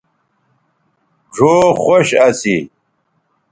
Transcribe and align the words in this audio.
ڙھؤ 1.35 1.59
خوش 1.81 2.09
اسی 2.25 2.57